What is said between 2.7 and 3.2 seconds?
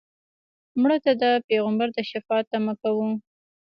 کوو